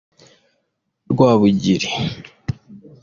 [1.11, 1.89] Rwabugiri